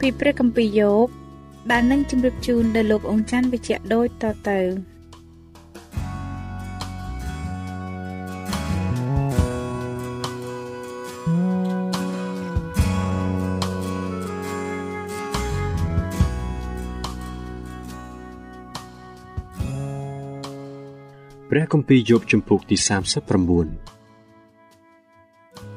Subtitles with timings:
[0.00, 1.08] ពីព្រះគម្ពីរយោប
[1.70, 4.60] ដែលនឹងជម្រាបជូនដល់លោកអង្ចាន់វិជ្ជៈដូចតទៅ
[21.50, 22.88] ព្រះគម្ពីរយោបជំពូកទី39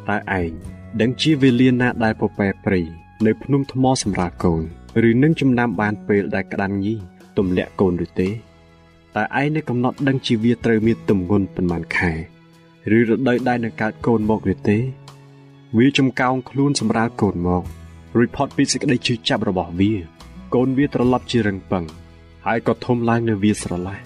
[0.09, 0.51] តើឯង
[1.01, 2.81] ដឹងជាវេលាណាដែលពពែព្រៃ
[3.25, 4.63] នៅភ្នំថ្មសម្រាប់កូន
[5.09, 6.93] ឬនឹងចំណាំបានពេលដែលក្តាន់ញី
[7.37, 8.29] ទម្លាក់កូនឬទេ
[9.15, 12.11] តើឯងនៅកំណត់ដឹងជាវាត្រូវមានទម្ងន់ប៉ុន្មានខែ
[12.97, 14.77] ឬរដូវដែលនឹងកើតកូនមកឬទេ
[15.77, 17.63] វាចំកោងខ្លួនសម្រាប់កូនមក
[18.15, 19.91] រួចផុតពីសេចក្តីជឿចាប់របស់វា
[20.55, 21.85] កូនវាត្រឡប់ជារឹងប៉ឹង
[22.45, 23.97] ហើយក៏ធំឡើងនៅវាស្រឡះ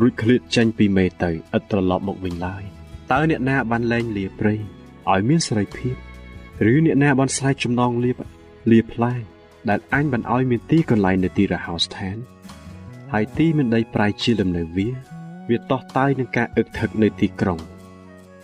[0.00, 2.62] រួចឃ្លាតចេញពីមេទៅឥតត្រឡប់មកវិញឡើយ
[3.10, 4.54] តើអ្នកណាបានលែងលាព្រៃ
[5.10, 5.94] ឲ្យមានសេរីភាព
[6.72, 8.16] ឬអ្នកណាបានស្រែកចំណងលៀប
[8.70, 9.14] លាផ្លែ
[9.68, 12.16] ដែលអញបានឲ្យមានទីកន្លែងនៅទីរហោស្ថាន
[13.12, 14.88] ហើយទីមានដីប្រៃជាលំនៅវា
[15.48, 17.60] វាតោះតាយនឹងការអឹកថឹកនៅទីក្រុង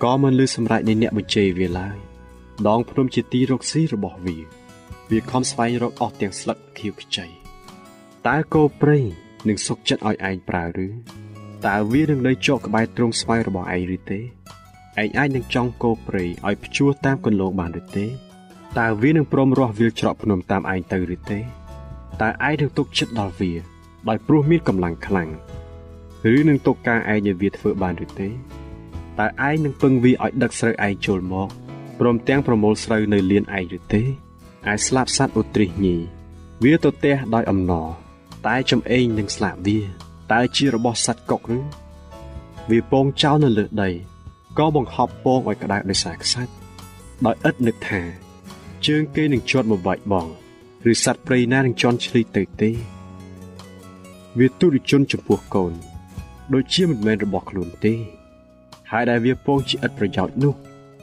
[0.03, 1.97] ក៏មិនលឺសម្រេចនៃអ្នកបញ្ជេរវាឡើយ
[2.69, 4.38] ដងភ្នំជាទីរកស៊ីរបស់វា
[5.10, 7.27] វាខំស្វែងរកអស់ទាំងស្លឹកខៀវខ្ចី
[8.28, 8.99] តើគោព្រៃ
[9.49, 10.89] នឹងសុកចិត្តឲ្យឯងប្រើឬ
[11.66, 18.06] តើវានឹងនៅជាប់ក្បែរទ្រង់ស្វែងរបស់ឯងឬទេឯងអាចនឹងចង់គោព្រៃឲ្យព្យួរតាមគន្លងបានឬទេ
[18.78, 21.41] តើវានឹងព្រមរស់វាលច្រកភ្នំតាមឯងទៅឬទេ
[22.22, 23.53] តើឯងនឹងទុកចិត្តដល់វា
[24.09, 25.31] ដោយព្រោះមានកម្លាំងខ្លាំង
[26.34, 28.28] ឬនឹងទុកការឯងឲ្យវាធ្វើបានឬទេ
[29.19, 31.49] តើឯងនឹងពឹងវាឲ្យដឹកស្រូវឯងចូលមក
[31.99, 35.97] ព្រមទាំងប្រមូលស្រូវនៅលៀនឯងឬទេឯស្លាប់សត្វឧទ្រិះញី
[36.65, 37.89] វាទៅទះដោយអំណរ
[38.47, 39.78] តែចំអេងនឹងស្លាប់វា
[40.33, 41.59] តើជារបស់សត្វកុកឬ
[42.71, 43.91] វាពងចោលនៅលើដី
[44.59, 46.53] ក៏បង្ហប់ពងឲ្យក្តៅដោយសារខ្សាច់
[47.27, 48.03] ដោយឥតនឹកថា
[48.87, 50.28] ជើងគេនឹងជាប់មកបាច់បង
[50.91, 52.70] ឬសត្វព្រៃណានឹងជន់ឈ្លីទៅទេ
[54.38, 55.72] វាទុរជនចំពោះកូន
[56.53, 57.94] ដូចជាមិនមែនរបស់ខ្លួនទេ
[58.91, 60.54] ហើយដែលវាពងជាឥតប្រយោជន៍នោះ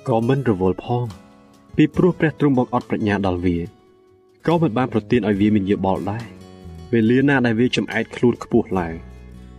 [0.07, 1.05] ក៏មិនរវល់ផង
[1.75, 3.57] ពីព្រោះព្រះទ្រង់បង្អត់ប្រាជ្ញាដល់វា
[4.47, 6.25] ក៏មិនបានប្រទានឲ្យវាមានយោបល់ដែរ
[6.91, 8.95] វេលាណាដែលវាចំអែតខ្លួនខ្ពស់ឡើង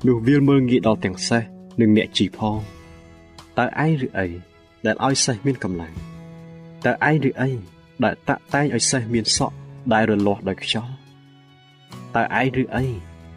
[0.06, 1.42] នោះវាមើលងាយដល់ទាំងសេះ
[1.80, 2.58] និងអ្នកជីផង
[3.58, 4.26] តើឯងឬអី
[4.84, 5.94] ដែលឲ្យសេះមានកម្លាំង
[6.84, 7.50] តើឯងឬអី
[8.04, 9.56] ដែលតាក់តែងឲ្យសេះមានសក់
[9.92, 10.92] ដែលរលាស់ដោយខ្យល់
[12.16, 12.86] តើឯងឬអី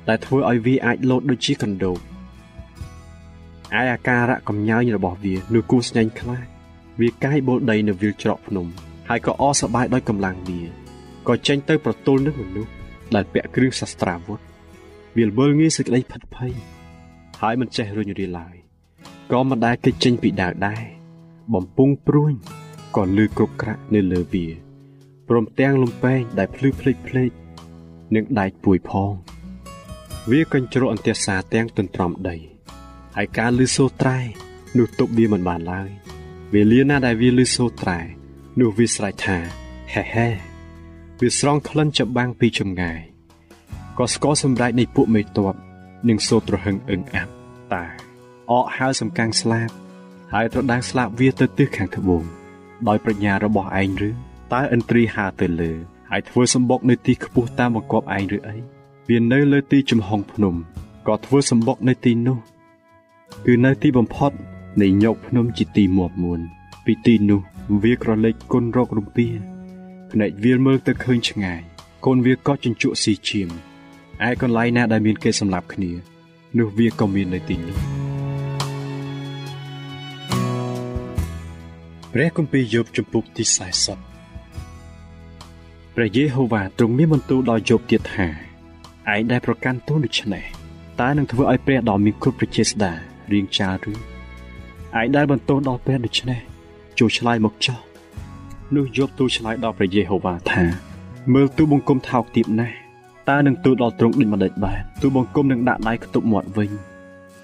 [0.10, 6.46] ដែលធ្វើឲ្យវាអាចលោតដូចជាកណ្ដូបឯអាការៈកំញើញរបស់វានោះគួរស្ញែងខ្លាច
[7.00, 8.68] វាកាយបូលដីនៅវាលច្រកភ្នំ
[9.10, 10.62] ហើយក៏អសប្បាយដោយកម្លាំងវា
[11.28, 12.72] ក៏ចេញទៅប្រទល់នឹងមនុស្ស
[13.16, 14.40] ដែលពាក់គ្រឿងសាស្ត្រាវុធ
[15.18, 16.54] វាល្មើងាយសេចក្តីផិតភ័យ
[17.42, 18.56] ហើយមិនចេះរុញរាឡើយ
[19.32, 20.84] ក៏មិនដែលគេចចេញពីដាវដែរ
[21.54, 22.34] បំពុងព្រួញ
[22.96, 24.46] ក៏លឺគ្រប់ក្រាក់នៅលើវា
[25.28, 27.32] ព្រមទាំងលំពេងដែលភ្លឺភ្លេចភ្លេច
[28.16, 29.14] និងដែកពួយផង
[30.32, 32.36] វាកញ្ជ្រោះអន្ទះសាទាំងទន្ទ្រាំដី
[33.16, 34.20] ហើយការលឺសូរត្រែ
[34.78, 35.90] នោះទប់វាមិនបានឡើយ
[36.54, 38.00] វេលាណាដែលវាលឺសូរត្រែ
[38.60, 39.38] នោះវាស្រែកថា
[39.94, 40.30] ហេហេ
[41.22, 43.00] វាស្រង់ក្លិនច្បាំងពីចម្ងាយ
[43.98, 45.56] ក៏ស្គាល់សម្រែកនៃពួកមេតប
[46.10, 47.32] និងសូត្រហឹងអឹងអាប់
[47.74, 47.84] តា
[48.52, 49.74] អកហើសំកាំងស្លាប់
[50.34, 52.26] ហើយត្រដាងស្លាប់វាទៅទិសខាងត្បូង
[52.88, 54.10] ដោយប្រាជ្ញារបស់ឯងឬ
[54.54, 55.72] តើឥន្ទ្រីហើទៅលើ
[56.10, 58.58] ហើយធ្វើសម្បុកនៅទីខ្ពស់តាមបង្គាប់ឯងឬអី
[59.10, 60.56] វានៅលើទីជំហរភ្នំ
[61.08, 62.38] ក៏ធ្វើសម្បុកនៅទីនោះ
[63.46, 64.32] គឺនៅទីបំផុត
[64.82, 66.40] នៃញោកភ្នំជាទីមាត់មួន
[66.86, 67.42] ពីទីនោះ
[67.84, 69.28] វាក្រឡេកគុនរករំពា
[70.12, 71.62] ភ្នែកវាមើលទៅឃើញឆ្ងាយ
[72.06, 73.50] កូនវាក៏ជញ្ជក់ស៊ីឈាម
[74.28, 75.92] ឯកន្លែងណាដែលមានគេសម្លាប់គ្នា
[76.58, 77.78] នោះវាក៏មាននៅទីនោះ
[82.16, 83.44] ព្រះគម្ពីរយោបជំពូកទី
[84.70, 88.28] 40ព្រះយេហូវ៉ាទ្រង់មានបន្ទូលដល់យោបទៀតថា
[89.14, 90.44] ឯងដែលប្រកាន់ទោសដូច្នេះ
[91.02, 92.92] តើនឹងធ្វើឲ្យព្រះដ៏មានគ្រប់ប្រជាស្ដា
[93.32, 93.98] រៀងចាលឬឯង
[95.16, 96.40] ដែលបន្ទោសដល់ព្រះដូច្នេះ
[97.00, 97.80] ចូលឆ្លើយមកចោះ
[98.76, 100.64] នោះយោបទូលឆ្លើយដល់ព្រះយេហូវ៉ាថា
[101.34, 102.76] មើលទូបង្គំថោកទាបណាស់
[103.30, 106.72] តើនឹងទូលដល់ទ្រង់ដូចម្ដេចបានទូបង្គំនឹងដាក់ដៃខ្ទប់មាត់វិញ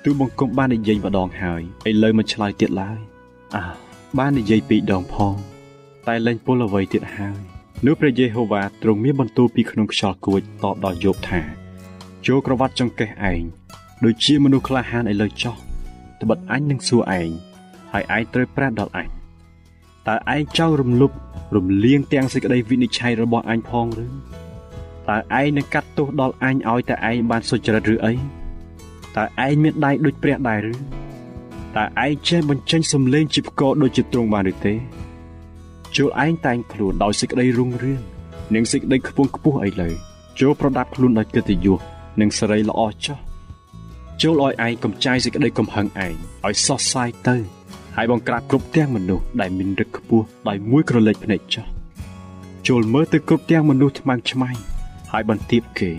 [0.04, 3.00] ទូបង្គំបាននិយាយម្ដងហើយឥឡូវមិនឆ្លើយទៀតឡើយ
[3.58, 5.36] អើ បាននិយាយពីរដងផង
[6.08, 7.40] តែលែងពលអ្វីទៀតហើយ
[7.86, 11.42] នោះព្រះយេហូវ៉ាទ្រង់មានបន្ទូលពីក្នុងខ្យល់គួចតបដល់យោបថា
[12.26, 13.42] ចូលក្រវ៉ាត់ចង្កេះឯង
[14.04, 15.56] ដូចជាមនុស្សក្លាហានឥឡូវចោះ
[16.22, 17.30] ត្បិតអញនឹងសួរឯង
[17.92, 19.10] ហើយឯងត្រូវប្រាប់ដល់អញ
[20.08, 21.16] តើឯងចង់រំលប់
[21.56, 24.06] រំលៀងទាំងសេចក្តីវិនិច្ឆ័យរបស់អញផងឬ
[25.10, 28.14] តើឯងនឹងកាត់ទោសដល់អញឲ្យតែឯងបានសុចរិតឬអី
[29.18, 30.74] តើឯងមានដៃដូចព្រះដែរឬ
[31.78, 34.74] តើឯងចេះបញ្ចេញសំឡេងជាផ្គរដូចជាទ្រង់បានឬទេ
[35.96, 38.02] ចូលឯងតែងខ្លួនដោយសេចក្តីរុងរឿង
[38.56, 39.90] និងសេចក្តីខ្ពង់ខ្ពស់អីលើ
[40.40, 41.80] ចូលប្រដាប់ខ្លួនដោយកិត្តិយស
[42.22, 43.18] និងសេរីល្អចោះ
[44.22, 46.14] ចូលឲ្យឯងកំចាយសេចក្តីកំហឹងឯង
[46.46, 47.38] ឲ្យសោះសាយទៅ
[47.96, 51.66] ហើយបង្ក្រាបគ្រប់ទាំងមនុស្សដែលមានរឹកខ្ពស់ដោយមួយក្រឡេកភ្នែកចោះ
[52.68, 54.50] ចូលមើលទៅគ្រប់ទាំងមនុស្សថ្មើងឆ្មៃ
[55.12, 55.92] ហើយបន្ទាបគេ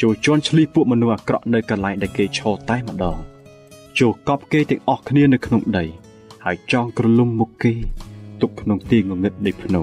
[0.00, 3.31] ចូលជន់ឈ្លីពួកមនុស្សអាក្រក់នៅកន្លែងដែលគេឈរតែម្ដង
[3.98, 5.84] ចូលកប់គេទាំងអស់គ្នានៅក្នុងដី
[6.44, 7.74] ហើយចងក្រឡុំមុខគេ
[8.40, 9.82] ទុកក្នុងទីងងឹតនៃភ្នោ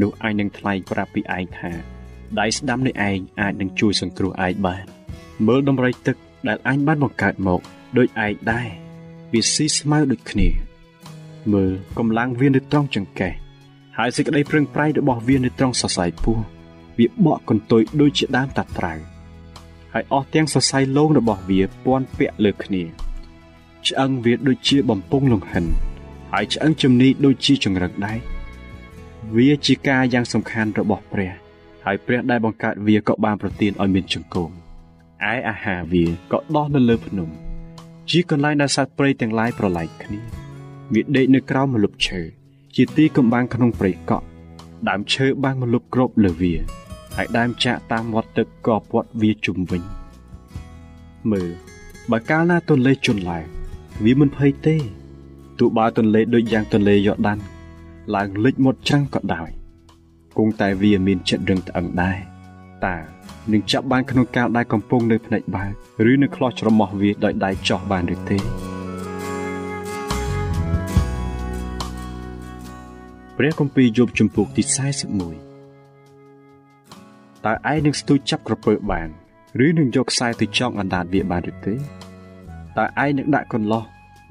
[0.00, 1.72] នោះឯងនឹងថ្លែងប្រាប់ពីឯងថា
[2.38, 4.84] ដៃស្ដាំនៃឯងអាចនឹងជួយសង្គ្រោះឯងបាន
[5.46, 6.16] មើលដំរីទឹក
[6.48, 7.60] ដែលអញបានបង្កើតមក
[7.96, 8.68] ដូចឯងដែរ
[9.32, 10.48] វាស៊ីស្មៅដូចគ្នា
[11.52, 13.32] មើលកម្លាំងវានៅត្រង់ចង្កេះ
[13.98, 16.38] ហើយសេចក្តីប្រឹងប្រែងរបស់វានៅត្រង់សរសៃពោះ
[16.98, 18.94] វាបកកន្ទុយដូចជាដើមតាត្រៅ
[19.92, 23.07] ហើយអស់ទាំងសរសៃលោងរបស់វាពាន់ពាក់លើគ្នា
[23.88, 25.64] ឆ្អឹងវាដូចជាបំពង់លង្ហិន
[26.32, 28.18] ហើយឆ្អឹងជំនីដូចជាចង្រឹកដែរ
[29.36, 31.32] វាជាការយ៉ាងសំខាន់របស់ព្រះ
[31.84, 34.54] ហើយព្រះដែលបង្កើតវាក៏បានប្រទានឲ្យមានចង្គង់
[35.32, 37.28] ឯអាហារវាក៏ដោះនៅលើភ្នំ
[38.10, 40.20] ជាកន្លែងដែលសត្វព្រៃទាំងឡាយប្រឡែកគ្នា
[40.94, 42.20] វាដេកនៅក្រោមម្លប់ឈើ
[42.76, 44.24] ជាទីកំបាំងក្នុងព្រៃកក់
[44.88, 46.54] ដើមឈើបាំងម្លប់គ្របលើវា
[47.16, 49.82] ហើយដើមចាក់តាមមាត់ទឹកក៏ពាត់វាជុំវិញ
[51.30, 51.50] មើល
[52.10, 53.44] បើកាលណាទន្លេជន់ឡើង
[54.04, 54.76] វាមិនភ័យទេ
[55.58, 57.38] ទោះបើទន្លេដូចយ៉ាងទន្លេយ៉ូដាន
[58.14, 59.48] ឡើងលិចមុតច្រាំងក៏ដោយ
[60.38, 62.18] គង់តែវាមានចិត្តរឹងត្អឹងដែរ
[62.84, 62.96] តា
[63.52, 65.70] នឹងចាប់បានក្នុងកាលដែលកំពុងនៅភ្នែកបើក
[66.10, 68.38] ឬនៅខ្លោះច្រមុះវាដោយដៃចោះបានឬទេ
[73.36, 74.72] ព្រះគម្ពីរយោបជំពូកទី41
[77.46, 79.08] តើឯងនឹងស្ទូចចាប់ក្រពើបាន
[79.66, 81.74] ឬនឹងយកខ្សែទៅចងអណ្ដាតវាបានឬទេ
[82.78, 83.84] តើឯងនឹងដាក់កន្លោះ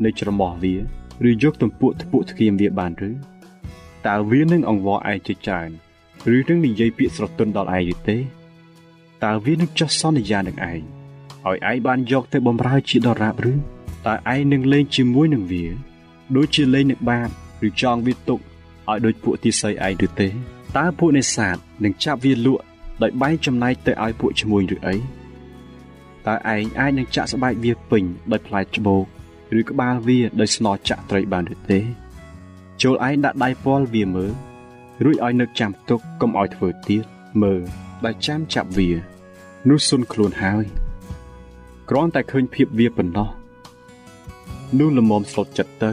[0.04, 0.76] នៅច្រមុះវា
[1.28, 3.12] ឬយកទំពក់ធ្ពក់ធ្គាមវាបានឬ
[4.08, 5.70] តើវានឹងអង្វរឯងជាច្រើន
[6.36, 8.18] ឬនឹងនិយាយពាក្យស្រទន់ដល់ឯងឬទេ
[9.24, 10.82] តើវានឹងចោះសន្យានឹងឯង
[11.46, 13.54] ឲ្យឯងបានយកទៅបំរើជាដរាបឬ
[14.08, 15.66] តើឯងនឹងលេងជាមួយនឹងវា
[16.36, 17.30] ដូចជាលេងនឹងបាប
[17.68, 20.28] ឬចង់វាទុកឲ្យដូចពួកទាស័យឯងឬទេ
[20.78, 22.64] តើពួកនេសាទនឹងចាប់វាលក់
[23.02, 24.96] ដោយបែងចំណែកទៅឲ្យពួកឈ្មួញឬអី
[26.28, 29.06] តើឯងអាចនឹងចាក់ស្បែកវាពេញដោយផ្លែច្បោក
[29.60, 31.80] ឬក្បាលវាដោយស្នចាក់ត្រីបានឬទេ
[32.82, 34.32] ចូលឯងដាក់ដៃពាល់វាមើល
[35.04, 37.06] រួចឲ្យនឹកចាំទុកកុំឲ្យធ្វើទៀត
[37.42, 37.62] មើល
[38.06, 38.90] ដែលចាំចាប់វា
[39.70, 40.66] នោះសុនខ្លួនហើយ
[41.90, 43.30] គ្រាន់តែឃើញភាពវាប៉ុណ្ណោះ
[44.80, 45.92] នោះល្មមស្លុតចិត្តទៅ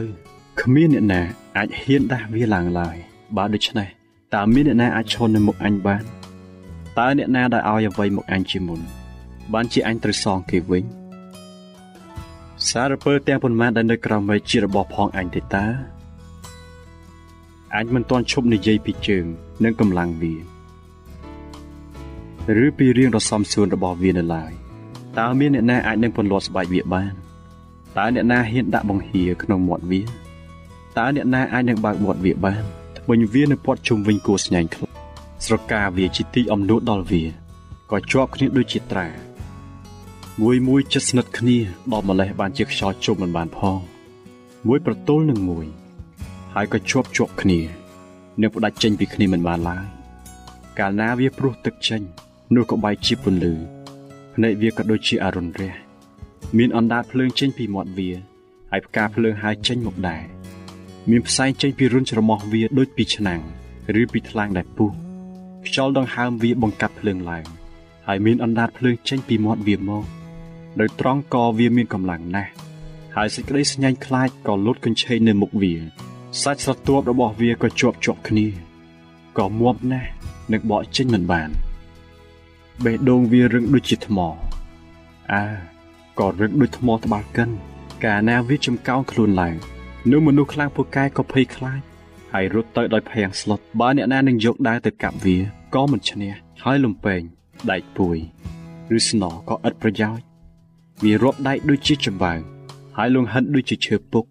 [0.61, 1.21] គ្មានអ្នកណា
[1.57, 2.95] អាចហ៊ានដាស់វាឡើងឡើយ
[3.37, 3.89] បើដូច្នេះ
[4.33, 6.03] តើមានអ្នកណាអាចឈរនៅមុខអញបាន
[6.97, 8.81] តើអ្នកណាដែលឲ្យអ្វីមកអញជាមុន
[9.53, 10.83] បានជាអញត្រូវសងគេវិញ
[12.69, 15.65] សារពើទាំងប៉ុន្មានដែលនៅក្រោមមេឃជារបស់ផងអញទេតា
[17.75, 19.25] អញមិនទាន់ឈប់និយាយពីជើង
[19.63, 20.35] និងកម្លាំងវា
[22.63, 24.51] ឬពីរៀងដ៏សំសួនរបស់វានៅឡើយ
[25.19, 27.13] តើមានអ្នកណាអាចនឹងពន្លត់ស្បែកវាបាន
[27.97, 30.01] តើអ្នកណាហ៊ានដាក់បង្ហៀក្នុងមាត់វា
[30.97, 32.63] តើអ្នកណាអាចនឹងបើកមាត់វាបាន
[32.97, 34.93] ត្បិញវានៅពាត់ជុំវិញគួរស្ញែងខ្លាំង
[35.45, 37.23] ស្រកាវាជាទីអំនួតដល់វា
[37.91, 39.07] ក៏ជាប់គ្នាដូចជាត្រា
[40.41, 41.57] មួយមួយចិត្តស្និទ្ធគ្នា
[41.91, 43.79] ដល់ម្លេះបានជាខ្យល់ជុំមិនបានផង
[44.67, 45.65] មួយប្រទល់នឹងមួយ
[46.53, 47.59] ហើយក៏ជាប់ជាប់គ្នា
[48.41, 49.85] នឹងផ្ដាច់ចេញពីគ្នាមិនបានឡើយ
[50.79, 52.01] កាលណាវាព្រោះទឹកចេញ
[52.55, 53.53] នោះក៏បែកជាពន្លឺ
[54.33, 55.73] ភ្នែកវាក៏ដូចជាអរុណរះ
[56.57, 58.09] មានអណ្ដាតភ្លើងចេញពីមាត់វា
[58.71, 60.23] ហើយផ្កាភ្លើងហើយចេញមកដែរ
[61.09, 63.41] មានផ្សែងចេញពីរុនច្រមុះវាដូចពីឆ្នាំង
[64.01, 64.91] ឬពីថ្លាងដែលពុះ
[65.65, 67.45] ខ្យល់ដង្ហើមវាបង្កាត់ភ្លើងឡើង
[68.07, 70.05] ហើយមានអណ្ដាតភ្លើងចេញពីមាត់វាមក
[70.79, 72.51] ដោយត្រង់កវាមានកម្លាំងណាស់
[73.15, 75.73] ហើយសេចក្តីស្ញាញ់ខ្លាចក៏លូតកញ្ឆេងនៅមុខវា
[76.41, 78.47] សាច់ស្រទាប់របស់វាក៏ជាប់ជាប់គ្នា
[79.37, 80.09] ក៏មាំណាស់
[80.51, 81.49] នឹងបកចេញមិនបាន
[82.83, 84.17] បេះដូងវារឹងដូចជាថ្ម
[85.33, 85.43] អើ
[86.19, 87.49] ក៏រឹងដូចថ្មត្បាល់កិន
[88.05, 89.55] កាលណាវាចំកោងខ្លួនឡើង
[90.11, 91.81] នោះមនុស្សខ្លាំងពូកែក៏ភ័យខ្លាច
[92.33, 95.37] ហើយរត់ទៅដោយភាំងស្លុតបើអ្នកណានឹងយកដាវទៅកាប់វា
[95.75, 97.21] ក៏មិនឈ្នះហើយលំពេង
[97.71, 98.17] ដែកពួយ
[98.97, 100.34] ឬស្នក៏ឥតប្រយោជន៍
[101.03, 102.39] វារាប់ដែកដូចជាចំបើង
[102.97, 104.25] ហើយលងហិនដូចជាឈើពុក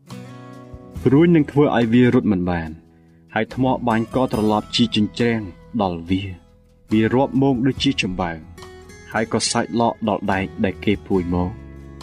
[1.12, 2.70] រួញនឹងធ្វើឲ្យវារត់មិនបាន
[3.34, 5.42] ហើយថ្មបាញ់ក៏ត្រឡប់ជាចិញ្ច្រាំង
[5.82, 6.22] ដល់វា
[6.92, 8.38] វារាប់មងដូចជាចំបើង
[9.12, 11.50] ហើយក៏សាច់ឡកដល់ដែកដែលគេពួយមក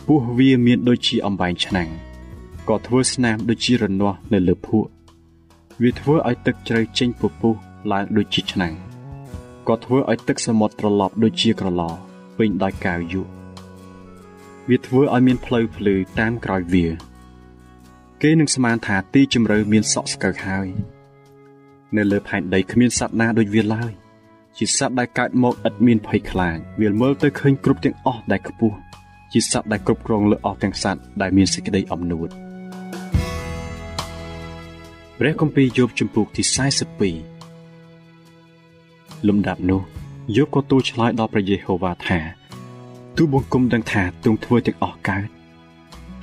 [0.08, 1.90] ពោះវាមានដូចជាអំបែងឆ្នាំង
[2.70, 4.90] ក៏ធ្វើស្នាមដូចជារនាស់នៅលើភក់
[5.82, 7.54] វាធ្វើឲ្យទឹកជ្រៅចេញពពុះ
[7.92, 8.74] ឡើងដូចជាឆ្នាំង
[9.68, 11.82] ក៏ធ្វើឲ្យទឹកសមុទ្រត្រឡប់ដូចជាក្រឡ
[12.38, 13.41] ពេញដោយកាវយុ
[14.70, 16.88] វាធ្វើឲ្យមានផ្លូវភ្លឺតាមក្រោយវា
[18.22, 20.68] គេនឹងស្មានថាទីជម្រៅមានសក់ស្កូវហើយ
[21.98, 23.92] នៅលើផែនដីគ្មានសត្វណាដូចវាឡើយ
[24.58, 28.78] ជាសត្វដែលកើតមកឥតមានភ័យខ្លាចវាមើលទៅឃើញគ្រប់ទាំងអស់ដែលខ្ពស់
[29.34, 32.30] ជាសត្វដែលគ្រប់គ្រងលើអស់ទាំងសត្វដែលមានសេចក្តីអំនួត
[35.20, 36.44] ព្រះគម្ពីរយោបជំពូកទី
[37.66, 39.82] 42លំដាប់នោះ
[40.36, 42.41] យោបក៏ទូលឆ្លើយដល់ព្រះយេហូវ៉ាថា
[43.18, 45.28] ទូបង្គំដឹងថាទ្រង់ធ្វើទាំងអស់កើត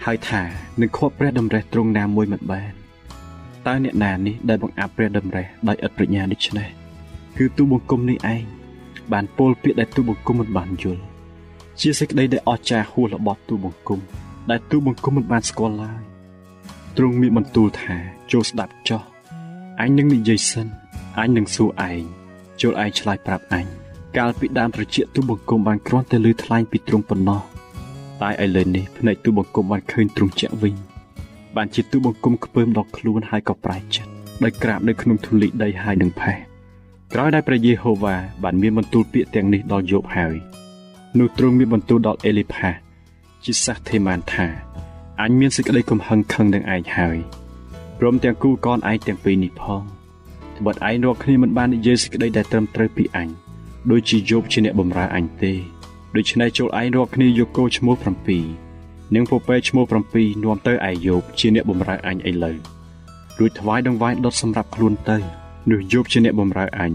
[0.04, 0.42] ហើយថា
[0.80, 2.72] នឹងខកព្រះតម្រេះទ្រង់ណាមួយមិនបាន
[3.66, 6.68] តើអ្នកណានេះដែលបង្អាប់ព្រះតម្រេះដោយឥតប្រាជ្ញាដូច្នេះ
[7.36, 8.42] គឺទូបង្គំនេះឯង
[9.12, 11.02] បានពោលពាក្យដែលទូបង្គំមិនបានយល់
[11.80, 14.00] ជាសេចក្តីដែលអស្ចារ្យហួសរបស់ទូបង្គំ
[14.50, 16.02] ដែលទូបង្គំមិនបានស្គាល់ឡើយ
[16.96, 17.96] ទ្រង់មានបន្ទូលថា
[18.32, 19.02] ចូលស្ដាប់ចោះ
[19.80, 20.66] អញនឹងនិយាយសិន
[21.18, 22.02] អញនឹងសួរឯង
[22.60, 23.66] ចូលឯងឆ្លើយប្រាប់អញ
[24.16, 27.40] កាលពីដើមត្រជាទូបង្គំបានគ្រាន់តែលឺថ្លែងពីទ្រង់ប៉ុណ្ណោះ
[28.22, 30.74] តែឥឡូវនេះភ្នែកទូបង្គំបានឃើញទ្រង់ជាក់វិញ
[31.56, 34.10] បានជាទូបង្គំខ្ពើមដល់ខ្លួនហើយក៏ប្រែចិត្ត
[34.42, 36.36] ដោយក្រាបនៅក្នុងធូលីដីហើយនឹងផេះ
[37.12, 40.36] ក្រោយដែលព្រះយេហូវ៉ាបានមានបន្ទូលពាក្យទាំងនេះដល់យោបហើយ
[41.18, 42.70] នោះទ្រង់មានបន្ទូលដល់អេលីផា
[43.44, 44.46] ជាសាសធេម៉ានថា
[45.20, 47.18] អញមានសេចក្តីកំហឹងខឹងនឹងឯងហើយ
[47.98, 49.82] ព្រមទាំងគូកនឯងទាំងពីរនេះផង
[50.56, 53.28] ត្បិតឯងរកគ្នាមិនបាននិយាយសេចក្តីដែលត្រឹមត្រូវពីអញ
[53.90, 55.52] ដូចជាយោបជាអ្នកបម្រើអញទេ
[56.16, 57.94] ដូច្នេះចូលឯងរកគ្នាយកគោឈ្មោះ
[58.54, 62.56] 7និងពពែឈ្មោះ7នាំទៅឯយោបជាអ្នកបម្រើអញឥឡូវ
[63.38, 65.18] រួចថ្វាយដង្វាយដុតសម្រាប់ខ្លួនទៅ
[65.70, 66.92] នោះយោបជាអ្នកបម្រើអញ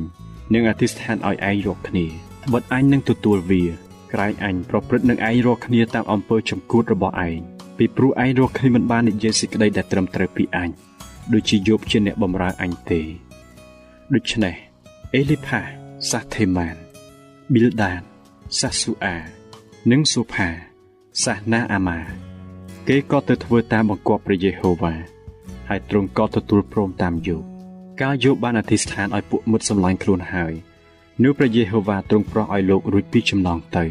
[0.53, 2.05] នឹងអធិស្ឋានឲ្យឯងរកគ្នា
[2.45, 3.63] ត្បិតអញនឹងទទួលវា
[4.13, 7.39] ក្រែងអញប្រព្រឹត្តនឹងឯងរកគ្នាតាមអំពើចំគួតរបស់ឯង
[7.77, 10.69] ពីព្រោះឯងរកគ្នាមិនបាននិយាយសេចក្តីដែលត្រឹមត្រូវពីអញ
[11.33, 13.01] ដូចជាយោបជាអ្នកបម្រើអញទេ
[14.13, 14.55] ដូច្នេះ
[15.13, 16.75] អេលីផា សាថេម៉ាន
[17.53, 18.01] ប៊ីលដាន
[18.59, 19.15] សាស៊ូអា
[19.91, 20.49] និងសូផា
[21.23, 21.99] សាសណាអាម៉ា
[22.87, 24.93] គេក៏ទៅធ្វើតាមបង្គាប់ព្រះយេហូវ៉ា
[25.69, 27.43] ហើយទ្រង់ក៏ទទួលព្រមតាមយោប
[28.01, 30.53] កាលយោបបានអធិស្ឋានឲ្យពួកមុតសម្លាញ់ខ្លួនហើយ
[31.23, 33.85] នោះព្រះយេហូវ៉ាទ្រង់ប្រោះឲ្យលោករួចពីចំណងទៅ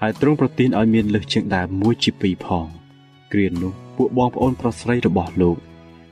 [0.00, 2.66] ហើយទ្រង់ប្រទានឲ្យមានលើសជាងដើមមួយជាពីរផង
[3.32, 5.56] គ្រានោះពួកបងប្អូនប្រុសស្រីរបស់លោក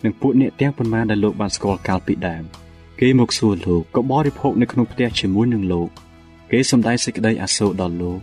[0.05, 2.45] និងពួកអ្នកទាំងប៉ុន្មានដែលលោកបានស្គាល់កាលពីដើម
[3.01, 5.89] គេមកសួរលោកក៏បរិភោគនៅក្នុងផ្ទះជាមួយនឹងលោក
[6.51, 8.19] គេសម្ដែងសេចក្តីអាសូរដល់លោក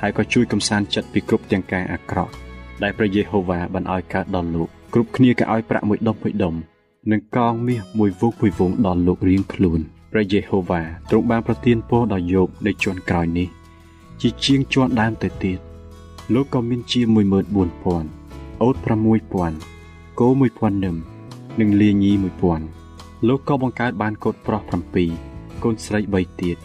[0.00, 2.32] ហើយក៏ជួយកំសាន្តចិត្តពីគ្រប់ទាំងការអាក្រក់
[2.82, 6.54] ដែលព្រះយេហូវ៉ាបានឲ្យកើតដល់លោកគ្រប់គ្នាក៏ឲ្យប្រាក់មួយដុំមួយដុំ
[7.10, 9.80] និងកងមាសមួយវងមួយវងដល់លោករៀងខ្លួន
[10.12, 13.48] ព្រះយេហូវ៉ាទ្រង់បានប្រទានពរដល់យោបនៅជាន់ក្រោយនេះ
[14.20, 15.58] ជាជាងជាន់ដើមទៅទៀត
[16.34, 18.76] លោកក៏មានជា14000អូត
[19.46, 20.96] 6000គោ1000នឹម
[21.60, 22.79] និងលាញី1000
[23.28, 24.62] លោកក៏បង្កើតបានកូនប្រុស
[25.12, 26.56] 7កូនស្រី3ទៀត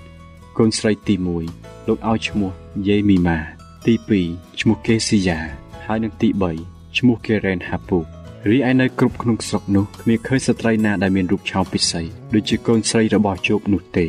[0.57, 1.15] កូនស្រីទី
[1.51, 2.51] 1លោកឲ្យឈ្មោះ
[2.87, 3.39] យេមីម៉ា
[3.85, 3.93] ទី
[4.27, 5.39] 2ឈ្មោះកេស៊ីយ៉ា
[5.85, 6.29] ហើយនិងទី
[6.63, 7.99] 3ឈ្មោះកេរ៉ែនហាពូ
[8.49, 12.01] រីឯនៅគ្រប់ក្នុងស្រុកនោះគ្មានឃើញស្ត្រីណាដែលមានរូបឆោមពិសី
[12.33, 14.05] ដូចជាកូនស្រីរបស់ជោបនោះទេ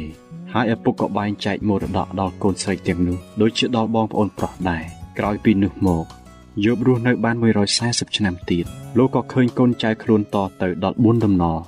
[0.53, 4.83] ហើយឪពុកក៏បែងចែកមរតកដល់កូនស្រីទាំងនោះដូចជាដល់បងប្អូនប្រុសដែរ
[5.19, 6.05] ក្រោយពីនោះមក
[6.65, 7.37] យប់រស់នៅបាន
[7.77, 8.65] 140ឆ្នាំទៀត
[8.99, 11.59] លោកក៏ឃើញកូនចៅខ្លួនតទៅដល់4ដំណរ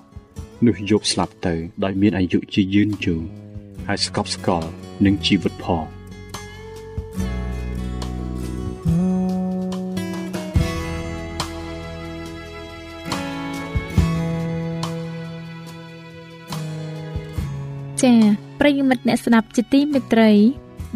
[0.67, 3.23] នោះយប់ស្លាប់ទៅ ដោយមានអាយុជាយឺនយូរ
[3.87, 4.69] ហើយស្កប់ស្កល់
[5.05, 5.85] នឹងជីវិតផង
[18.03, 18.21] ចា៎
[18.61, 20.31] ប្រិយមិត្តអ្នកស្ដាប់ជាទីមេត្រី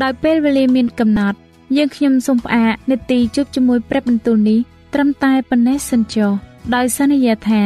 [0.03, 1.39] ដោយពេលវេលាមានកំណត់
[1.77, 4.61] យើងខ្ញុំសូមផ្អាកនេតិជប់ជាមួយព្រឹបបន្ទូលនេះ
[4.95, 6.33] ត្រឹមតែប៉ុណ្ណេះសិនចុះ
[6.75, 7.65] ដោយសន្យាថា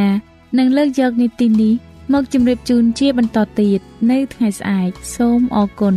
[0.57, 1.73] នឹងលើកយកនីតិនេះ
[2.13, 3.79] មកជម្រាបជូនជាបន្តទៀត
[4.11, 5.95] នៅថ្ងៃស្អែកសូមអរគុណ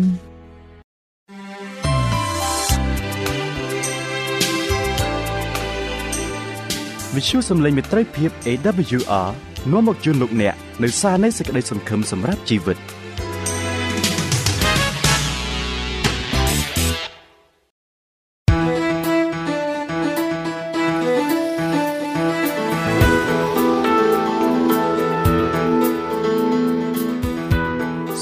[7.15, 9.29] វិទ្យុសំឡេងមេត្រីភាព AWR
[9.73, 12.79] នាំមកជូនលោកអ្នកនៅសារនៃសេចក្តីសង្ឃឹមសម្រាប់ជីវិត។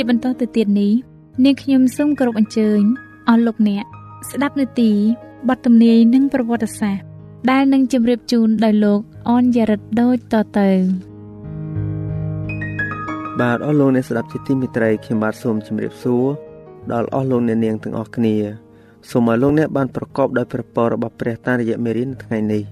[0.00, 0.92] ជាបន្តទៅទៀតនេះ
[1.44, 2.80] នាងខ្ញុំសូមគោរពអញ្ជើញ
[3.28, 3.84] អស់លោកអ្នក
[4.30, 4.90] ស្ដាប់នាទី
[5.48, 7.04] បទទំនាយនិងប្រវត្តិសាស្ត្រ
[7.50, 10.70] ដែលនឹងជម្រាបជូនដោយលោកអនយ៉ារិតដូចតទៅ
[13.40, 16.24] បាទអស់លោកអ្នកស្ដាប់ជាទីមេត្រីខ្ញុំបាទសូមជម្រាបសួរ
[16.92, 18.36] ដល់អស់លោកអ្នកនាងទាំងអស់គ្នា
[19.10, 22.62] សូមឲ្យលោកអ្នកបានប្រកបដោយព្រះពររបស់ព្រះតាមរយៈមេរៀននៅថ្ងៃនេះ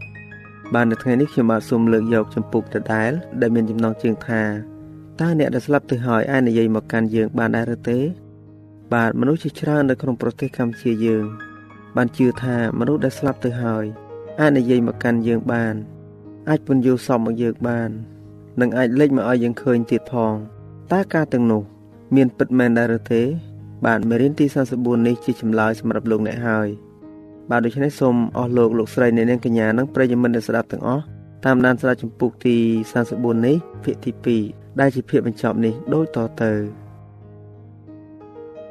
[0.74, 4.42] បាទនៅថ្ងៃនេះខ្ញុំបាទសូមលើកយកចម្ពោះដដែលដែលមានចំណងជើងថា
[5.20, 7.98] តើអ្នកដែលស្លាប់ទៅហើយអាចនិយាយមកកាន់យើងបានដែរឬទេ
[8.94, 11.24] បាទមនុស្សជាច្រើននៅក្នុងប្រទេសកម្ពុជាយើង
[11.96, 13.84] បានជឿថាមនុស្សដែលស្លាប់ទៅហើយ
[14.40, 15.74] អាចនិយាយមកកាន់យើងបាន
[16.48, 17.90] អាចពន្យល់សពមកយើងបាន
[18.60, 20.34] និងអាចលេចមកឲ្យយើងឃើញទៀតផង
[20.92, 21.62] តើការទាំងនោះ
[22.16, 23.22] មានពិតមែនដែរឬទេ
[23.86, 26.68] បាទមេរៀនទី44នេះជាចម្លើយសម្រាប់លោកអ្នកហើយ
[27.50, 31.04] បាទដូច្នេះសូមអស់លោកលោកស្រីអ្នកនាងកញ្ញានិងប្រិយមិត្តអ្នកស្ដាប់ទាំងអស់
[31.44, 32.56] តាមដានស្ដាប់ចម្ពោះទី
[33.00, 36.52] 44នេះភាគទី2ដែលជាភាពបញ្ចប់នេះដូចតទៅ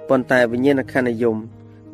[0.10, 1.38] ប៉ុន្តែវិញ្ញាណក្ខន្ធនិយម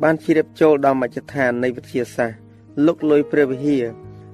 [0.03, 2.39] បានជ្រាបចូលដល់មជ្ឈដ្ឋាននៃវិទ្យាសាស្ត្រ
[2.85, 3.83] លុកលុយព្រះវិហារ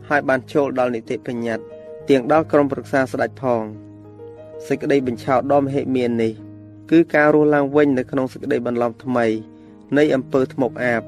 [0.09, 1.65] ហើយបានចូលដល់នីតិបញ្ញត្តិ
[2.09, 3.63] ទាំងដល់ក្រុមប្រឹក្សាស្ដេចផង
[4.67, 6.33] សេចក្តីបញ្ឆោតដ៏មហិមានេះ
[6.91, 9.25] គឺការរស់ឡើងវិញនៅក្នុងសេចក្តីបន្លំថ្មី
[9.97, 11.01] នៃអំពើធ្មប់អាប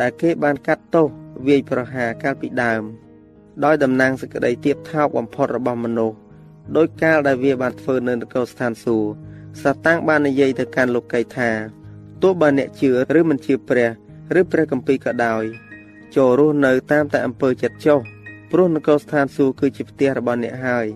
[0.00, 1.06] ដែលគេបានកាត់ទោស
[1.46, 2.82] វាយប្រហារកាលពីដើម
[3.64, 6.16] ដោយតំណាងសេចក្តីទៀបថោកបំផុតរបស់មនុស្ស
[6.76, 9.08] ដោយកាលដែលវាបានធ្វើនៅនគរស្ថានសួគ៌
[9.62, 11.50] សាតាំងបាននិយាយទៅកាន់លោកីថា
[12.22, 13.88] ទោះបើអ្នកជឿឬមិនជឿព្រះ
[14.40, 15.44] ឬព្រះគម្ពីរក៏ដោយ
[16.16, 18.00] ចូលរស់នៅតាមតែអំពើចិត្តចុះ
[18.50, 20.86] ព្រោះនគរស្ថានសួគ៌គឺជាផ្ទះរបស់អ្នកហើយ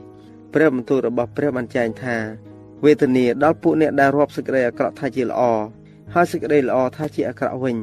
[0.55, 2.17] ព្រះបន្ទូលរបស់ព្រះបានចែងថា
[2.85, 5.43] វេទនាដល់ពួកអ្នកដែលរាប់សេចក្តីអាក្រក់ថាជាល្អ
[6.15, 7.77] ហើយសេចក្តីល្អថាជាអាក្រក់វិញ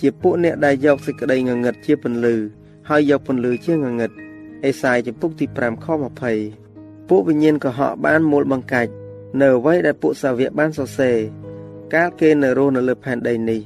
[0.00, 2.36] ជាពួកអ្នកដែលយកសេចក្តីងងឹតជាពន្លឺ
[2.88, 4.10] ហើយយកពន្លឺជាងងឹត
[4.64, 5.86] អេសាយចំពុកទី5ខ
[6.46, 8.92] 20ពួកវិញ្ញាណកុហកបានមូលបង្កាច់
[9.40, 11.16] នៅអ្វីដែលពួកសាវកបានសរសេរ
[11.94, 13.60] កាលគេនៅរស់នៅលើផែនដីនេះ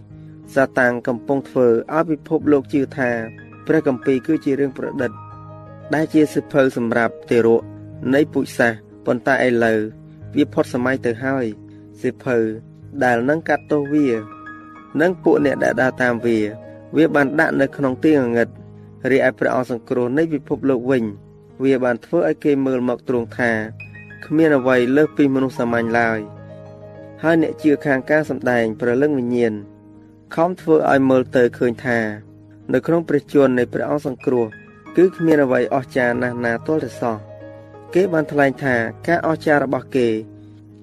[0.54, 3.10] សាតាំងកំពុងធ្វើឲ្យពិភពលោកជឿថា
[3.66, 5.10] ព្រះគម្ពីរគឺជារឿងប្រឌិត
[5.94, 7.62] ដែលជាសិភៅសម្រាប់ទេរៈ
[8.14, 8.72] នៃពុជសាស
[9.06, 9.78] ប៉ុន្តែឥឡូវ
[10.36, 11.46] វាផុតសម័យទៅហើយ
[12.02, 12.36] សិភៅ
[13.04, 14.08] ដែលនឹងកាត់ទោសវា
[15.00, 16.38] និងពួកអ្នកដែលដើរតាមវា
[16.96, 18.48] វាបានដាក់នៅក្នុងទីងងឹត
[19.10, 21.04] រីឯព្រះអង្គសង្គ្រោះនៃពិភពលោកវិញ
[21.62, 23.52] វាបានធ្វើឲ្យគេមើលមកទ្រង់ថា
[24.24, 26.20] គ្មានអ្វីលើសពីមនុស្សសាមញ្ញឡើយ
[27.22, 29.54] ហើយអ្នកជឿខាងការសម្ដែងប្រលឹងវិញ្ញាណ
[30.34, 31.98] ខំធ្វើឲ្យមើលទៅឃើញថា
[32.72, 34.46] នៅក្នុងព្រះជន្មនៃព្រះអង្គសង្គ្រោះ
[34.96, 37.16] គឺគ្មានអ្វីអស្ចារ្យណាស់ណាទាល់តែសោះ
[37.94, 38.74] គេបានថ្លែងថា
[39.06, 40.08] ការអស្ចារ្យរបស់គេ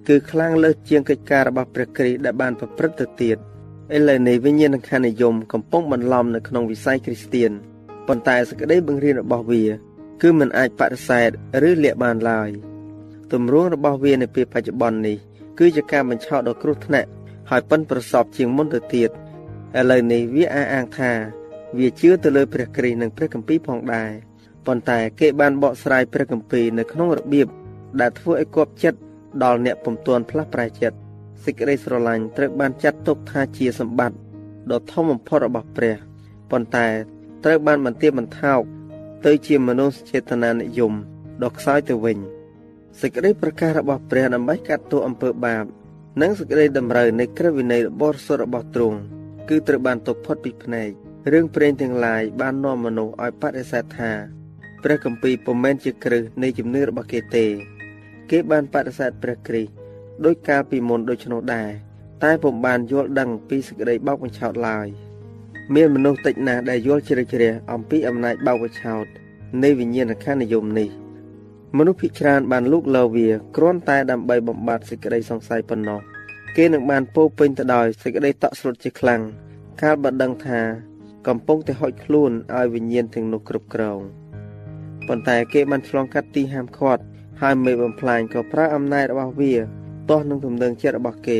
[0.08, 3.38] គឺខ្លាំងលើសជាងកិច្ចការរបស់ព្រះគ្រីស្ទដែលបានប្រព្រឹត្តទៅទៀត
[3.96, 7.54] ឥឡូវនេះវិញ្ញាណខណ្ឌនិយមកំពុងបន្លំនៅក្នុងវិស័យគ្រីស្ទៀន
[8.08, 9.64] ប៉ុន្តែសក្តីបង្រៀនរបស់វា
[10.22, 11.30] គឺមិនអាចបដិសេធ
[11.68, 12.50] ឬលាក់បានឡើយ
[13.32, 15.18] ទម្រង់របស់វានៅពេលបច្ចុប្បន្ននេះ
[15.60, 17.10] គឺជាការបញ្ឆោតដ៏គ្រោះថ្នាក់
[17.50, 21.12] ហើយប៉ិនប្រសពជាងមុនទៅទៀតឥឡូវនេះវាអះអាងថា
[21.78, 24.12] វាជឿទៅលើព្រះគ្រីស្ទនិងព្រះគម្ពីរផងដែរ
[24.66, 27.48] ប៉ុន្តែគេបានបកស្រាយព្រះគម្ពីរនៅក្នុងរបៀប
[28.00, 29.00] ដែលធ្វើឲ្យគប់ចិត្ត
[29.44, 30.98] ដល់អ្នកពុំទាន់ផ្លាស់ប្រែចិត្ត
[31.44, 34.18] សេចក្តីស្រឡាញ់ត្រូវបានចាត់ទុកថាជាសម្បត្តិ
[34.72, 35.96] ដ៏ធំបំផុតរបស់ព្រះ
[36.52, 36.88] ប៉ុន្តែ
[37.44, 38.62] ត្រូវបានបន្ទាបបន្ថោក
[39.26, 40.94] ទៅជាមនុស្សចេតនានិយម
[41.44, 42.18] ដ៏ខ្សោយទៅវិញ
[43.00, 45.66] សេចក្តីប្រកាសរបស់ព្រះដើម្បីកាត់ទោសអំពើបាប
[46.22, 48.98] និងសេចក្តីតម្រូវនៃក្រឹតវិន័យបរិសុទ្ធរបស់ទ្រង់
[49.50, 50.90] គឺត្រូវបានទុកផុតពីភ្នែក
[51.32, 54.12] រឿងព្រេងទាំងឡាយបាននាំមនុស្សឲ្យបដិសេធថា
[54.84, 57.46] ព្រះគម្ពីរពុំមែនជាគ្រឹះនៃជំនឿរបស់គេទេ
[58.30, 59.72] គេបានបដិសេធព្រះគ្រីស្ទ
[60.26, 61.70] ដោយកាលពីមុនដូច្នោះដែរ
[62.24, 64.88] តែពុំបានយល់ដឹងពីសេចក្តីបោកបញ្ឆោតឡើយ
[65.76, 69.06] មានមនុស្សតិចណាស់ដែលយល់ជ្រៅជ្រះអំពីអំណាចបោកបញ្ឆោត
[69.64, 70.90] នៃវិញ្ញាណក្ខន្ធនិយមនេះ
[71.78, 76.00] មនុស្សភិកច្រើនបានលូកលើវាគ្រាន់តែដើម្បីបំបត្តិសេចក្តីសង្ស័យប៉ុណ្ណោះ
[76.56, 79.22] គេនឹងបានពោពេញទៅដោយសេចក្តីតក់ស្លុតជាខ្លាំង
[79.82, 80.60] កាលបើដឹងថា
[81.28, 84.00] កំពុងតែហុចខ្លួនឲ្យវិញ្ញាណទាំងនោះគ្រប់គ្រង
[85.08, 87.02] ប៉ុន្តែគេបានឆ្លងកាត់ទីហាមឃាត់
[87.42, 89.54] ហើយមេបំផ្លាញក៏ប្រើអំណាចរបស់វា
[90.10, 91.32] ទាស់នឹងទំនឹងចិត្តរបស់គ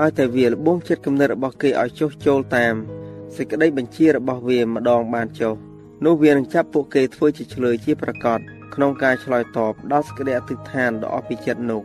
[0.00, 2.74] ឲ្យតែវាលបងចិត្តគំនិតរបស់គេឲ្យចុះចូលតាម
[3.36, 5.54] សេចក្តីបញ្ជារបស់វាម្ដងបានចុះ
[6.04, 8.38] នោះវានឹងចាប់ពួកគេធ្វើជាឆ្លើយជាប្រកាស
[8.74, 11.82] ក្នុងការឆ្លើយតបដល់សេចក្តីអធិដ្ឋានដ៏អស្ពិចិត្តនោះ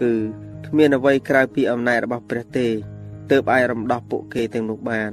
[0.00, 0.12] គឺ
[0.66, 2.68] គ្មានអ្វីក្រៅពីអំណាចរបស់ព្រះទេ
[3.30, 5.10] ទើបអាចរំដោះពួកគេទាំងនោះបាន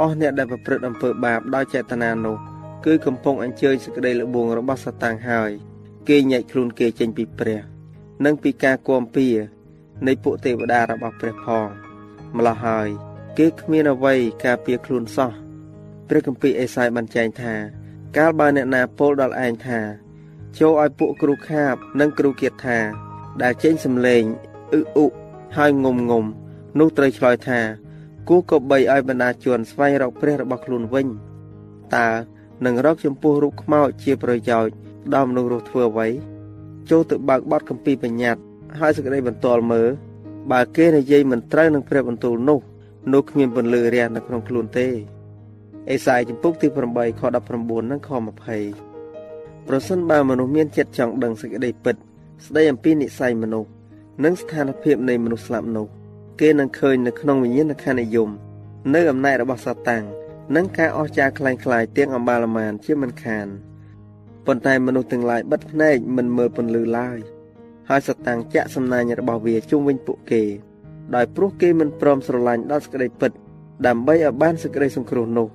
[0.00, 2.36] អស់អ្នកដែលប្រព្រឹត្តអំពើបាបដោយចេតនានោះ
[2.86, 5.50] គឺកំពុងអញ្ជើញសេចក្តីល្បួងរបស់សាតាំងហើយ
[6.08, 7.60] គេញែកខ្លួនគេចេញពីព្រះ
[8.24, 9.26] និងពីការគំពី
[10.06, 11.66] នៃពួកទេវតារបស់ព្រះផង
[12.36, 12.88] ម្ល៉េះហើយ
[13.38, 15.32] គេគ្មានអ្វីការពារខ្លួនសោះ
[16.08, 17.54] ព្រះគម្ពីរអេសាយបានចែងថា
[18.16, 19.80] កាលបើអ្នកណាពោលដល់ឯងថា
[20.58, 22.78] ចូលឲ្យពួកគ្រូខាប និងគ្រូគៀតថា
[23.42, 24.22] ដែលចេញសំឡេង
[24.72, 25.06] អ៊ឺអ៊ុ
[25.56, 26.24] ហើយងុំងុំ
[26.78, 27.60] នោះត្រូវឆ្លើយថា
[28.28, 31.06] គូក៏បីឲ្យបណ្ដាជនស្វែងរកព្រះរបស់ខ្លួនវិញ
[31.94, 32.08] តើ
[32.64, 34.74] នឹងរកចំពោះរូបខ្មោចជាប្រយោជន៍
[35.14, 36.08] ដល់មនុស្សរស់ធ្វើអ្វី
[36.90, 38.42] ចូលទៅបើកបទកម្ពីបញ្ញត្តិ
[38.79, 39.87] ហើយសេចក្តីបន្ទាល់មើល
[40.51, 42.59] បើគេនិយាយមិនត្រូវនឹងព្រះបន្ទូលនោះ
[43.13, 44.87] នោះគ្មានពន្លឺរះនៅក្នុងខ្លួនទេ
[45.91, 47.21] អេសាយចំពុកទី8ខ
[47.55, 48.09] 19និងខ
[48.87, 51.95] 20ប្រសិនបើមនុស្សមានចិត្តចង់ដឹងសេចក្តីពិត
[52.45, 53.69] ស្ដីអំពីនិស័យមនុស្ស
[54.23, 55.87] និងស្ថានភាពនៃមនុស្សស្លាប់នោះ
[56.41, 58.29] គេនឹងឃើញនៅក្នុងវិញ្ញាណខណ្ឌនិយម
[58.95, 60.03] នៅអំណាចរបស់សាតាំង
[60.55, 63.47] និងការអស្ចារ្យคล้ายៗទាំងអម្បាលមានជាមិនខាន
[64.45, 67.17] ប៉ុន្តែមនុស្សទាំងឡាយបិទភ្នែកមិនមើលពន្លឺឡើយ
[67.88, 70.42] ហើយសតាំងចាក់សំណាញ់របស់វាជុំវិញពួកគេ
[71.14, 73.32] ដោយព្រោះគេមិនព្រមស្រឡាញ់ដល់សេចក្តីពិត
[73.86, 75.48] ដើម្បីឲ្យបានសេចក្តីសង្គ្រោះនោះ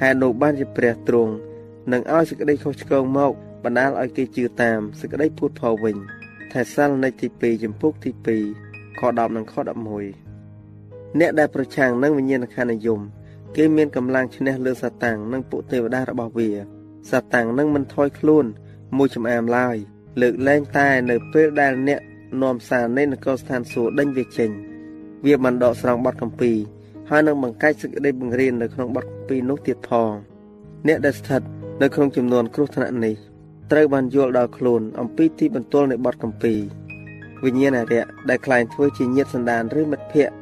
[0.00, 1.32] ហេតុនោះបានជាព្រះទ្រង់
[1.92, 3.32] នឹងឲ្យសេចក្តីខុសឆ្គងមក
[3.64, 5.96] បណ្ដាលឲ្យគេជឿតាមសេចក្តីពុតផលវិញ
[6.52, 8.10] ថេសាឡូនីកទី2ចំពុកទី
[8.56, 9.54] 2ខ10និងខ
[10.16, 13.00] 11អ្នកដែលប្រឆាំងនឹងវិញ្ញាណក្ខន្ធនិយម
[13.56, 16.50] គេមានកម្លាំងឈ្នះលើសាតាំងនិងពួកទេវតារបស់វា
[17.10, 18.44] សាតាំងនឹងមិនថយខ្លួន
[18.96, 19.76] មួយចំអាមឡើយ
[20.20, 22.00] លើកលែងតែនៅពេលដែលអ្នក
[22.42, 24.50] នាំសារនៃនគរស្ថានសួគ៌ដេញវាចេញ
[25.24, 26.52] វាបានដកស្រង់បទកម្ពី
[27.10, 30.12] ហើយនឹងបង្កើតសេចក្តីបង្រៀននៅក្នុងបទកម្ពីនោះទៀតផង
[30.86, 31.42] អ្នកដែលស្ថិត
[31.82, 33.14] នៅក្នុងចំនួនគ្រោះថ្នាក់នេះ
[33.70, 36.54] ត្រូវបានយល់ដល់ខ្លួនអំពីទីបន្ទាល់នៃបទកម្ពី
[37.44, 40.34] វិញ្ញាណអរិយដែលខ្លែងធ្វើជាញាតសន្តានឬមិត្តភ័ក្តិ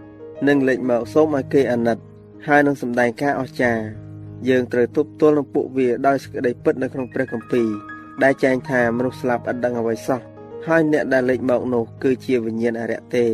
[0.49, 1.99] នឹងលេចមកសូមឲ្យគេអាណិត
[2.47, 3.85] ហើយនឹងសម្ដែងការអស្ចារ្យ
[4.49, 7.69] យើងត្រូវទប់ទល់នឹងពួកវាដោយសេចក្តីពិតនៅក្នុងព្រះគម្ពីរ
[8.23, 10.21] ដែលចែងថាមនុស្សស្លាប់ឥតដឹងអ្វីសោះ
[10.67, 13.25] ហើយអ្នកដែលលេចមកនោះគឺជាវិញ្ញាណអរិយទេ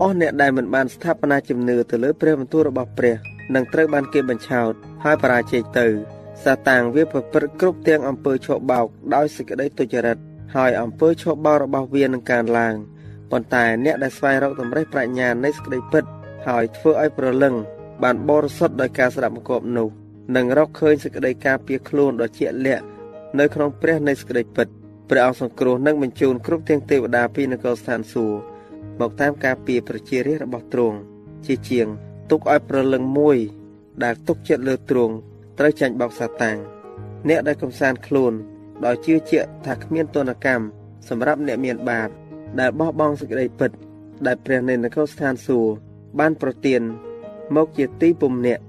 [0.00, 3.16] អស់អ្នកដែលមិនបានស្ថាបនាជំនឿទៅលើព្រះបន្ទូលរបស់ព្រះ
[3.54, 4.72] នឹងត្រូវបានគេបញ្ឆោត
[5.04, 5.86] ហើយបរាជ័យទៅ
[6.44, 10.18] សាតាំងវាប្រព្រឹត្តគ្រប់ទាំងអំពើឆបោកដោយសេចក្តីទុច្ចរិត
[10.56, 12.74] ហើយអំពើឆបោករបស់វានឹងកើនឡើង
[13.30, 16.04] ប៉ុន្តែអ្នកដែលស្វែងរកតម្រេះប្រាជ្ញានៃសេចក្តីពិត
[16.46, 17.54] ហើយធ្វើឲ្យប្រលឹង
[18.02, 19.88] បានបរិសុទ្ធដោយការស្ដាប់បង្គាប់នោះ
[20.36, 22.84] នឹងរកឃើញសេចក្តីការពារខ្លួនដ៏ជាក់លាក់
[23.38, 24.68] នៅក្នុងព្រះនៃសេចក្តីពិត
[25.10, 28.38] ព្រះអង្គសង្គ្រោះនិងបញ្ជូនគ្រប់ទាំងទេវតាពីនគរស្ថានសួគ៌
[29.00, 30.98] មកតាមការពារប្រជារាស្ត្ររបស់ទ្រង់
[31.46, 31.86] ជាជាង
[32.30, 33.38] ទុកឲ្យប្រលឹងមួយ
[34.04, 35.14] ដែលទុកចិត្តលើទ្រង់
[35.58, 36.58] ត្រូវចាញ់បោកសាតាំង
[37.28, 38.32] អ្នកដែលកំសាន្តខ្លួន
[38.84, 40.64] ដោយជឿជាក់ថាគ្មានទនកម្ម
[41.08, 42.08] សម្រាប់អ្នកមានបាប
[42.60, 43.70] ដែលបោះបង់សេចក្តីពិត
[44.26, 45.72] ដែលព្រះនៃនគរស្ថានសួគ៌
[46.18, 46.80] បានប្រទាន
[47.56, 48.62] មកជាទីពំនាក់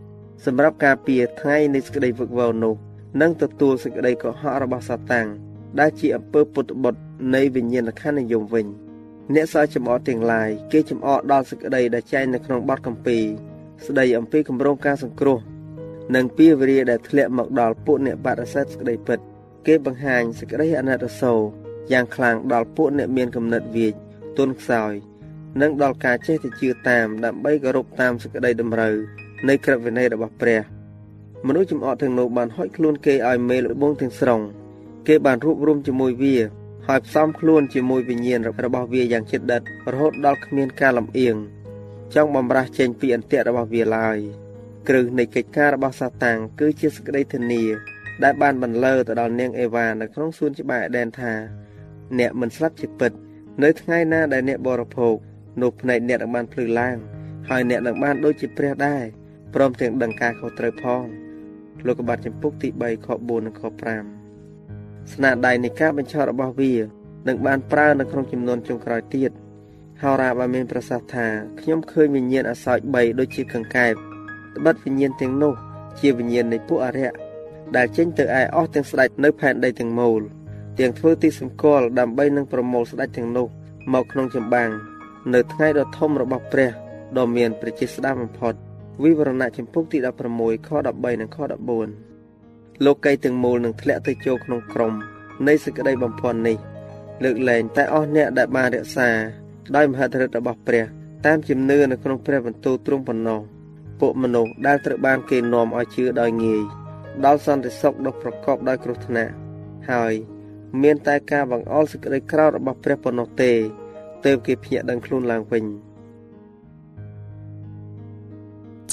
[0.46, 2.76] សម្រាប់ការពារថ្ងៃនៃសេចក្តីវឹកវរនោះ
[3.22, 5.28] និងទទួលសេចក្តីកុហករបស់សាតាំង
[5.80, 7.02] ដែលជាអំពើពុតបុត្រ
[7.36, 8.68] នៃវិញ្ញាណក្ខន្ធនិយមវិញ
[9.34, 13.18] អ្នកសើចំអកទាំងឡាយគេចំអកដល់សេចក្តីដែលចែងនៅក្នុងបទកម្ពី
[13.86, 15.40] ស្ដីអំពីគម្រោងការសង្គ្រោះ
[16.16, 19.20] និងពីវរាដែលធ្លាក់មកដល់ពួកអ្នកបដិសេធសេចក្តីពិត
[19.68, 21.42] គេបង្ហាញសេចក្តីអាណិតអាសូរ
[21.92, 23.94] យ៉ាងខ្លាំងដល់ពួកអ្នកមានគំនិតវាច
[24.38, 24.94] ទន់ខ្សោយ
[25.62, 28.96] និងដល់ការចេះទៅជឿតាមដើម្បីគោរពតាមសេចក្តីតម្រូវ
[29.48, 30.75] នៃក្រឹតវិន័យរបស់ព្រះ
[31.48, 34.42] មនុស្សចំអកទាំងនោះបានហុចខ្លួនគេឲ្យមេលបងទាំងស្រុង
[35.08, 36.36] គេបានរួបរวมជាមួយវា
[36.88, 41.36] ហើយផ្សំខ្លួនជាមួយវិញ្ញាណរបស់វាយ៉ាងជិតដិតរហូតដល់គ្មានការលំអៀង
[42.16, 44.18] ចង់បំរាស់ចេញពីអន្ទាក់របស់វាឡើយ
[44.88, 47.64] គ្រឹះនៃកិច្ចការរបស់សាតាំងគឺជាសក្តីធានា
[48.24, 51.34] ដែលបានបន្លឺទៅដល់នាងអេវ៉ានៅក្នុងសួនច្បារអេដែនថា
[52.20, 53.12] អ្នកមិនស្លាប់ជាពិត
[53.64, 55.16] នៅថ្ងៃណាដែលអ្នកបរិភោគ
[55.62, 56.98] នោះភ្នែកអ្នកនឹងបានភ្លឺឡើង
[57.50, 59.04] ហើយអ្នកនឹងបានដូចជាព្រះដែរ
[59.54, 61.25] ព្រមទាំងដឹងការខុសត្រូវផង
[61.86, 63.64] លោកកបាត់ចម្ពុកទី3ខ4និងខ
[64.38, 66.74] 5ស្នាដៃនៃការបញ្ឆោតរបស់វា
[67.28, 69.32] នឹងបានប្រើនៅក្នុងចំនួនចុងក្រោយទៀត
[70.02, 71.28] ហោរាបានមានប្រសាសន៍ថា
[71.60, 75.54] ខ្ញុំឃើញវិញ្ញាណអសោច3ដូចជាកង្កែបត្បិតវិញ្ញាណទាំងនោះ
[76.00, 77.12] ជាវិញ្ញាណនៃពួកអរិយ
[77.76, 80.22] ដែលចេញទៅឯអស់ទាំងស្ដេចនៅផែនដីទាំងមូល
[80.80, 83.48] ទាំងធ្វើទីសម្គាល់ដើម្បីនឹងប្រមូលស្ដេចទាំងនោះ
[83.94, 84.70] មកក្នុងចម្បាំង
[85.34, 86.70] នៅថ្ងៃដ៏ធំរបស់ព្រះ
[87.18, 88.54] ដ៏មានប្រជាស្ដារបំផុត
[89.04, 89.98] វិវរណៈចម្ពោះទី
[90.34, 91.38] 16ខ13និងខ
[92.12, 94.94] 14លោកីទាំងមូលនឹងធ្លាក់ទៅចូលក្នុងក្រុម
[95.48, 96.58] នៃសេចក្តីបំផន់នេះ
[97.24, 99.10] លើកលែងតែអស់អ្នកដែលបានរក្សា
[99.76, 100.84] ដោយមហិទ្ធិឫទ្ធិរបស់ព្រះ
[101.26, 103.40] តាមជំនឿនៅក្នុងព្រះបន្ទូលទ្រង់ប៉ុណ្ណោះ
[104.00, 106.62] ពួកមនុស្សដែលត្រូវបានគេនាំឲ្យជឿដោយងាយ
[107.26, 109.34] ដល់សន្តិសុខដ៏ប្រកបដោយគ្រោះថ្នាក់
[109.92, 110.14] ហើយ
[110.82, 113.52] មានតែការបង្អល់សេចក្តីក្រោធរបស់ព្រះប៉ុណ្ណោះទេ
[114.26, 115.66] ទើបគេភ្ញាក់ដឹងខ្លួនឡើងវិញ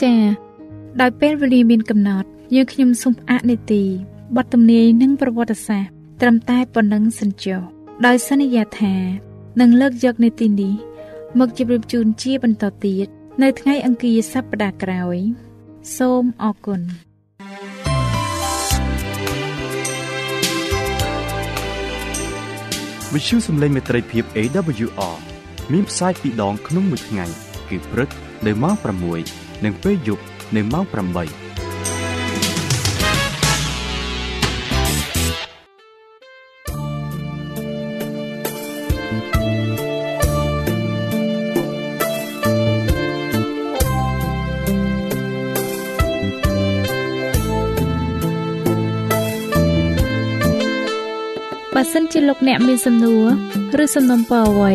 [0.01, 0.23] ចា៎
[1.01, 3.83] ដោយពេលវេលាមានកំណត់យើងខ្ញុំសូមផ្អាកនីតិ
[4.37, 7.61] បទទំនាយនិងប្រវត្តិសាស្ត្រត្រឹមតែប៉ុណ្ណឹងសិនចុះ
[8.07, 8.95] ដោយសន្យាថា
[9.61, 10.75] នឹងលើកយកនីតិនេះ
[11.39, 13.07] មកជម្រាបជូនជាបន្តទៀត
[13.43, 15.19] នៅថ្ងៃអង្គារសប្តាហ៍ក្រោយ
[15.97, 16.81] សូមអរគុណ
[23.13, 25.17] វិទ្យុសំឡេងមេត្រីភាព AWR
[25.73, 27.27] មានផ្សាយពីរដងក្នុងមួយថ្ងៃ
[27.69, 28.09] គឺព្រឹក
[28.47, 28.75] នៅម៉ោង
[29.21, 30.25] 6 និងពេលយប់
[30.57, 53.27] នៅម៉ោង8បើសិនជាលោកអ្នកមានសំណួរ
[53.83, 54.75] ឬសំណុំពរអ្វី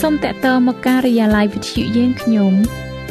[0.00, 2.54] សូមតាក់ទងមកការិយាល័យវិទ្យុយើងខ្ញុំ